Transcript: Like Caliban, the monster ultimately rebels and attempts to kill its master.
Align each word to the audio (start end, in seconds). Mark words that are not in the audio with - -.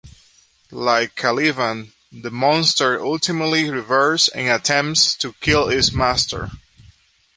Like 0.71 1.15
Caliban, 1.15 1.93
the 2.11 2.31
monster 2.31 2.99
ultimately 2.99 3.69
rebels 3.69 4.29
and 4.29 4.49
attempts 4.49 5.13
to 5.17 5.33
kill 5.33 5.69
its 5.69 5.91
master. 5.91 6.49